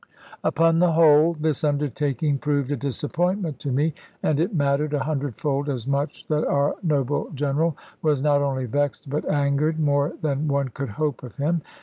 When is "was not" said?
8.01-8.41